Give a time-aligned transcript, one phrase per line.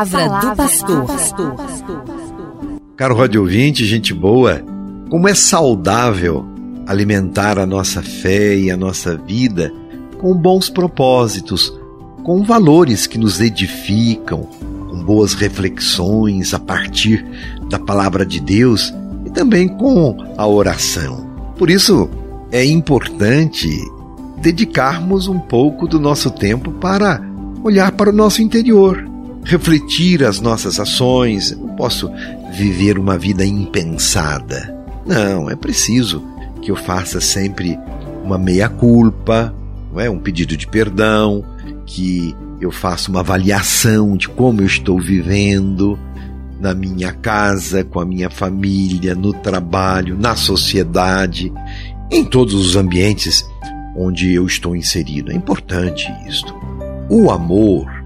[0.00, 1.54] palavra, palavra do pastor.
[2.96, 4.62] Caro Rádio ouvinte, gente boa,
[5.10, 6.46] como é saudável
[6.86, 9.72] alimentar a nossa fé e a nossa vida
[10.18, 11.72] com bons propósitos,
[12.24, 14.42] com valores que nos edificam,
[14.88, 17.24] com boas reflexões a partir
[17.68, 18.92] da palavra de Deus
[19.26, 21.26] e também com a oração.
[21.58, 22.08] Por isso,
[22.50, 23.68] é importante
[24.38, 27.22] dedicarmos um pouco do nosso tempo para
[27.62, 29.09] olhar para o nosso interior,
[29.44, 31.52] refletir as nossas ações.
[31.52, 32.10] Eu não posso
[32.52, 34.76] viver uma vida impensada.
[35.06, 36.22] Não, é preciso
[36.62, 37.78] que eu faça sempre
[38.24, 39.54] uma meia-culpa,
[39.96, 40.10] é?
[40.10, 41.44] um pedido de perdão,
[41.86, 45.98] que eu faça uma avaliação de como eu estou vivendo
[46.60, 51.50] na minha casa, com a minha família, no trabalho, na sociedade,
[52.10, 53.44] em todos os ambientes
[53.96, 55.32] onde eu estou inserido.
[55.32, 56.54] É importante isto.
[57.08, 57.99] O amor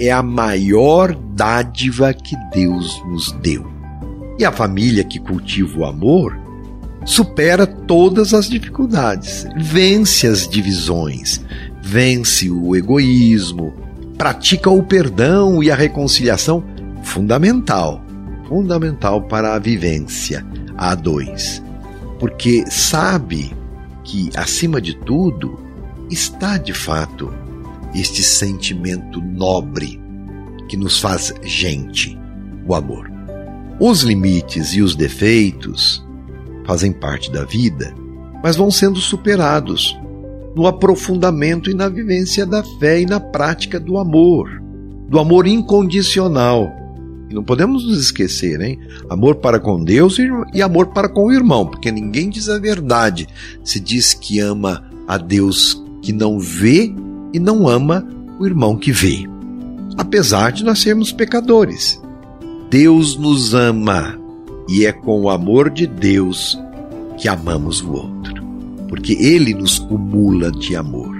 [0.00, 3.70] é a maior dádiva que Deus nos deu.
[4.38, 6.40] E a família que cultiva o amor
[7.04, 11.44] supera todas as dificuldades, vence as divisões,
[11.82, 13.74] vence o egoísmo,
[14.16, 16.64] pratica o perdão e a reconciliação,
[17.02, 18.02] fundamental,
[18.48, 20.44] fundamental para a vivência
[20.78, 21.62] a dois,
[22.18, 23.52] porque sabe
[24.02, 25.60] que, acima de tudo,
[26.10, 27.32] está de fato
[27.94, 30.00] este sentimento nobre
[30.68, 32.18] que nos faz gente,
[32.66, 33.10] o amor.
[33.80, 36.04] Os limites e os defeitos
[36.66, 37.94] fazem parte da vida,
[38.42, 39.98] mas vão sendo superados
[40.54, 44.62] no aprofundamento e na vivência da fé e na prática do amor,
[45.08, 46.70] do amor incondicional.
[47.28, 48.78] E não podemos nos esquecer, hein?
[49.08, 50.18] Amor para com Deus
[50.52, 53.28] e amor para com o irmão, porque ninguém diz a verdade
[53.64, 56.92] se diz que ama a Deus que não vê
[57.32, 58.06] e não ama
[58.38, 59.28] o irmão que vê.
[59.96, 62.00] Apesar de nós sermos pecadores,
[62.70, 64.18] Deus nos ama
[64.68, 66.58] e é com o amor de Deus
[67.18, 68.44] que amamos o outro,
[68.88, 71.14] porque Ele nos cumula de amor.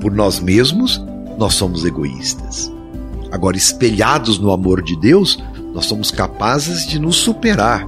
[0.00, 1.04] Por nós mesmos,
[1.38, 2.72] nós somos egoístas.
[3.30, 5.42] Agora, espelhados no amor de Deus,
[5.74, 7.86] nós somos capazes de nos superar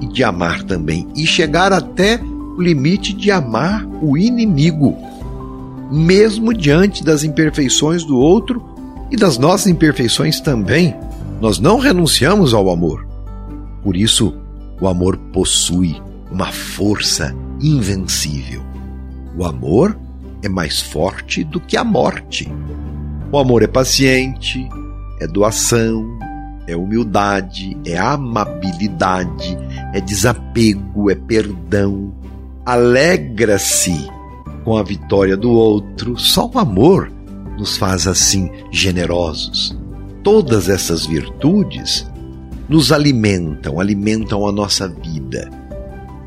[0.00, 2.20] e de amar também, e chegar até
[2.56, 4.96] o limite de amar o inimigo,
[5.94, 8.62] mesmo diante das imperfeições do outro
[9.10, 10.96] e das nossas imperfeições também.
[11.40, 13.06] Nós não renunciamos ao amor.
[13.82, 14.34] Por isso,
[14.80, 16.00] o amor possui
[16.30, 18.62] uma força invencível.
[19.36, 19.96] O amor
[20.42, 22.50] é mais forte do que a morte.
[23.30, 24.68] O amor é paciente,
[25.20, 26.18] é doação,
[26.66, 29.56] é humildade, é amabilidade,
[29.92, 32.12] é desapego, é perdão.
[32.64, 34.08] Alegra-se
[34.64, 36.18] com a vitória do outro.
[36.18, 37.12] Só o amor
[37.58, 39.76] nos faz assim generosos.
[40.22, 42.10] Todas essas virtudes
[42.68, 45.50] nos alimentam, alimentam a nossa vida.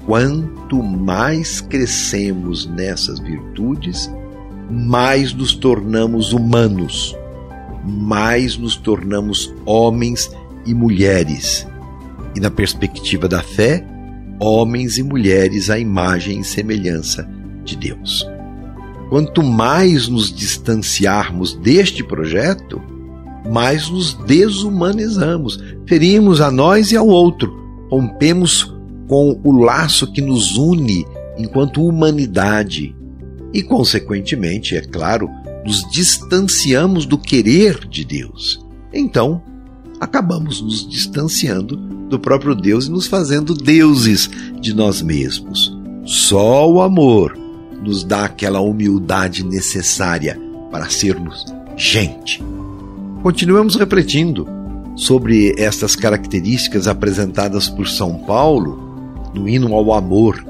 [0.05, 4.09] Quanto mais crescemos nessas virtudes,
[4.69, 7.15] mais nos tornamos humanos
[7.87, 10.29] mais nos tornamos homens
[10.65, 11.65] e mulheres.
[12.35, 13.85] E na perspectiva da fé,
[14.39, 17.27] homens e mulheres à imagem e semelhança
[17.67, 18.25] de Deus.
[19.09, 22.81] Quanto mais nos distanciarmos deste projeto,
[23.51, 27.55] mais nos desumanizamos, ferimos a nós e ao outro,
[27.89, 28.73] rompemos
[29.07, 31.05] com o laço que nos une
[31.37, 32.95] enquanto humanidade
[33.53, 35.29] e, consequentemente, é claro,
[35.65, 38.65] nos distanciamos do querer de Deus.
[38.93, 39.41] Então,
[39.99, 41.77] acabamos nos distanciando
[42.09, 44.29] do próprio Deus e nos fazendo deuses
[44.59, 45.77] de nós mesmos.
[46.03, 47.46] Só o amor
[47.81, 50.39] nos dá aquela humildade necessária
[50.71, 51.45] para sermos
[51.75, 52.43] gente.
[53.21, 54.47] Continuamos refletindo
[54.95, 60.43] sobre estas características apresentadas por São Paulo no hino ao amor,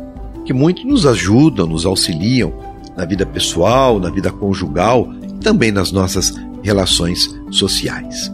[0.45, 2.53] que muito nos ajudam, nos auxiliam
[2.95, 6.33] na vida pessoal, na vida conjugal e também nas nossas
[6.63, 8.31] relações sociais.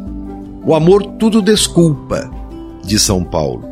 [0.66, 2.32] O amor tudo desculpa,
[2.84, 3.68] diz São Paulo.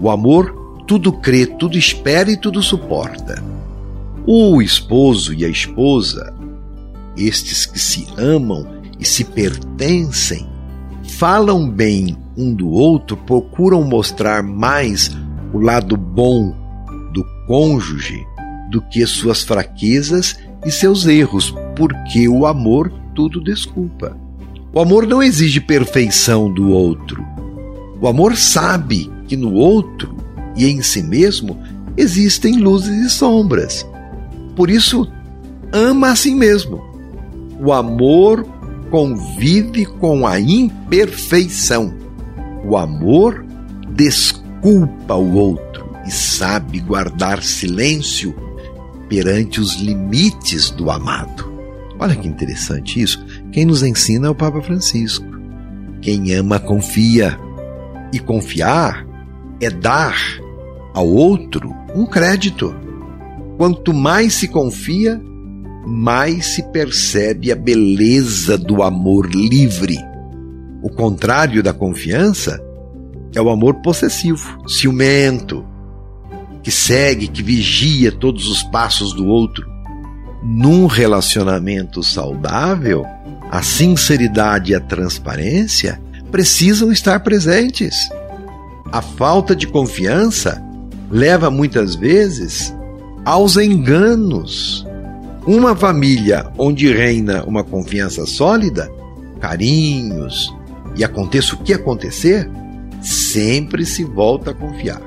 [0.00, 3.42] O amor tudo crê, tudo espera e tudo suporta.
[4.26, 6.34] O esposo e a esposa,
[7.14, 8.66] estes que se amam
[8.98, 10.48] e se pertencem,
[11.18, 15.14] falam bem um do outro, procuram mostrar mais
[15.52, 16.54] o lado bom
[17.12, 18.26] do cônjuge
[18.70, 24.16] do que suas fraquezas e seus erros, porque o amor tudo desculpa.
[24.72, 27.22] O amor não exige perfeição do outro.
[28.00, 30.16] O amor sabe que no outro
[30.56, 31.58] e em si mesmo
[31.94, 33.86] existem luzes e sombras.
[34.56, 35.10] Por isso,
[35.72, 36.82] ama a si mesmo.
[37.60, 38.46] O amor
[38.90, 41.94] convive com a imperfeição.
[42.64, 43.44] O amor
[43.90, 48.34] desculpa o outro e sabe guardar silêncio
[49.08, 51.52] perante os limites do amado.
[51.98, 53.24] Olha que interessante isso.
[53.52, 55.26] Quem nos ensina é o Papa Francisco.
[56.00, 57.38] Quem ama, confia.
[58.12, 59.06] E confiar
[59.60, 60.16] é dar
[60.92, 62.74] ao outro um crédito.
[63.56, 65.20] Quanto mais se confia,
[65.86, 69.98] mais se percebe a beleza do amor livre.
[70.82, 72.60] O contrário da confiança
[73.34, 75.64] é o amor possessivo, ciumento,
[76.62, 79.66] que segue, que vigia todos os passos do outro.
[80.42, 83.04] Num relacionamento saudável,
[83.50, 87.94] a sinceridade e a transparência precisam estar presentes.
[88.90, 90.62] A falta de confiança
[91.10, 92.74] leva muitas vezes
[93.24, 94.86] aos enganos.
[95.46, 98.90] Uma família onde reina uma confiança sólida,
[99.40, 100.54] carinhos
[100.96, 102.48] e aconteça o que acontecer,
[103.02, 105.02] sempre se volta a confiar.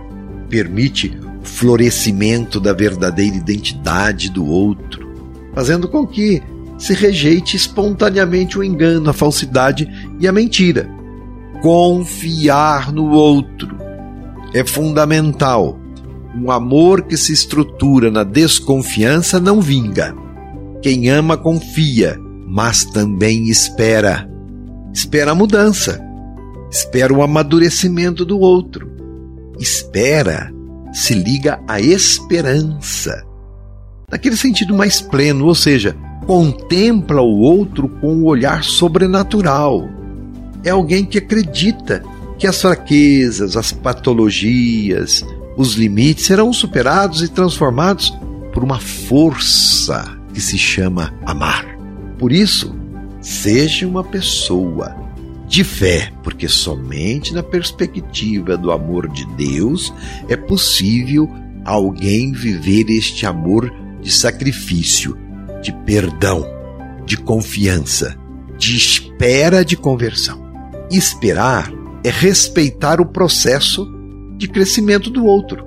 [0.49, 5.07] Permite o florescimento da verdadeira identidade do outro,
[5.53, 6.41] fazendo com que
[6.77, 9.87] se rejeite espontaneamente o engano, a falsidade
[10.19, 10.87] e a mentira.
[11.61, 13.75] Confiar no outro
[14.53, 15.79] é fundamental.
[16.39, 20.15] Um amor que se estrutura na desconfiança não vinga.
[20.81, 24.29] Quem ama confia, mas também espera.
[24.93, 25.99] Espera a mudança.
[26.69, 28.87] Espera o amadurecimento do outro.
[29.59, 30.53] Espera
[30.93, 33.25] se liga à esperança.
[34.09, 35.95] Naquele sentido mais pleno, ou seja,
[36.25, 39.89] contempla o outro com um olhar sobrenatural.
[40.63, 42.03] É alguém que acredita
[42.37, 45.25] que as fraquezas, as patologias,
[45.57, 48.13] os limites serão superados e transformados
[48.53, 51.65] por uma força que se chama amar.
[52.19, 52.75] Por isso,
[53.19, 54.95] seja uma pessoa
[55.47, 59.91] de fé, porque somente na perspectiva do amor de Deus
[60.29, 61.27] é possível
[61.65, 65.17] alguém viver este amor de sacrifício
[65.63, 66.45] de perdão,
[67.05, 68.15] de confiança,
[68.57, 70.45] de espera de conversão.
[70.91, 71.71] Esperar
[72.03, 73.96] é respeitar o processo
[74.37, 75.65] de crescimento do outro.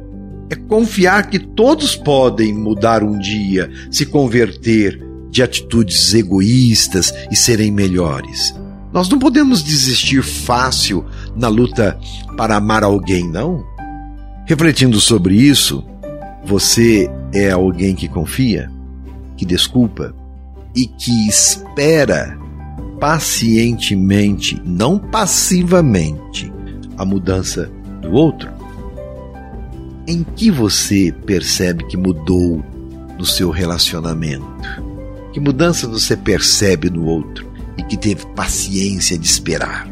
[0.48, 5.00] É confiar que todos podem mudar um dia, se converter
[5.30, 8.54] de atitudes egoístas e serem melhores.
[8.92, 11.04] Nós não podemos desistir fácil
[11.36, 11.98] na luta
[12.36, 13.64] para amar alguém, não?
[14.46, 15.84] Refletindo sobre isso,
[16.44, 18.68] você é alguém que confia?
[19.40, 20.14] que desculpa
[20.76, 22.38] e que espera
[23.00, 26.52] pacientemente, não passivamente,
[26.98, 27.70] a mudança
[28.02, 28.59] do outro?
[30.10, 32.60] Em que você percebe que mudou
[33.16, 34.44] no seu relacionamento?
[35.32, 37.48] Que mudança você percebe no outro
[37.78, 39.88] e que teve paciência de esperar?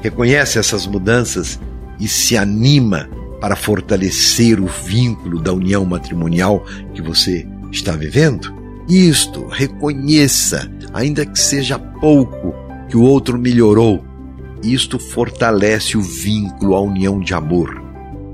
[0.00, 1.60] Reconhece essas mudanças
[2.00, 3.06] e se anima
[3.38, 6.64] para fortalecer o vínculo da união matrimonial
[6.94, 8.50] que você está vivendo?
[8.88, 12.54] Isto, reconheça, ainda que seja pouco,
[12.88, 14.02] que o outro melhorou.
[14.62, 17.84] Isto fortalece o vínculo, a união de amor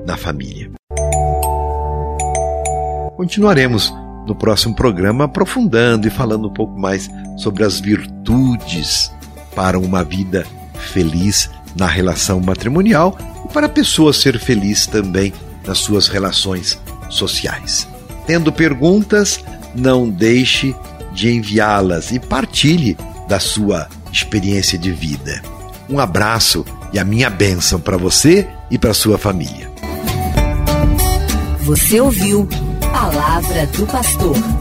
[0.07, 0.70] na família.
[3.21, 3.93] Continuaremos
[4.27, 9.13] no próximo programa aprofundando e falando um pouco mais sobre as virtudes
[9.55, 10.47] para uma vida
[10.91, 15.35] feliz na relação matrimonial e para a pessoa ser feliz também
[15.67, 17.87] nas suas relações sociais.
[18.27, 20.75] Tendo perguntas, não deixe
[21.13, 22.97] de enviá-las e partilhe
[23.29, 25.43] da sua experiência de vida.
[25.91, 29.71] Um abraço e a minha bênção para você e para sua família.
[31.65, 32.49] Você ouviu
[33.01, 34.60] Palavra do Pastor.